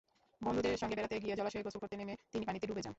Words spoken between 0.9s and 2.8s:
বেড়াতে গিয়ে জলাশয়ে গোসল করতে নেমে তিনি পানিতে